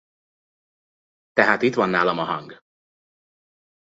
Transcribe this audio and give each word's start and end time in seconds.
Tehát 1.33 1.61
itt 1.61 1.73
van 1.73 1.89
nálam 1.89 2.17
a 2.19 2.35
Hung. 2.35 2.63